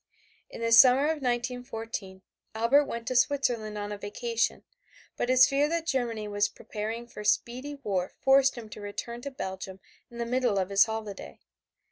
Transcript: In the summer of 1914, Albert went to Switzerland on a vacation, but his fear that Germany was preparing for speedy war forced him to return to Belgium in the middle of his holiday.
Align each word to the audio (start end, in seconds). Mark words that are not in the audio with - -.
In 0.49 0.61
the 0.61 0.71
summer 0.71 1.01
of 1.03 1.21
1914, 1.21 2.23
Albert 2.55 2.85
went 2.85 3.05
to 3.05 3.15
Switzerland 3.15 3.77
on 3.77 3.91
a 3.91 3.99
vacation, 3.99 4.63
but 5.15 5.29
his 5.29 5.45
fear 5.47 5.69
that 5.69 5.85
Germany 5.85 6.27
was 6.27 6.49
preparing 6.49 7.05
for 7.05 7.23
speedy 7.23 7.75
war 7.83 8.11
forced 8.19 8.55
him 8.57 8.67
to 8.69 8.81
return 8.81 9.21
to 9.21 9.29
Belgium 9.29 9.79
in 10.09 10.17
the 10.17 10.25
middle 10.25 10.57
of 10.57 10.69
his 10.71 10.85
holiday. 10.85 11.37